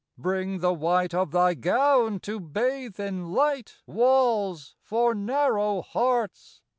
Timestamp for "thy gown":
1.29-2.19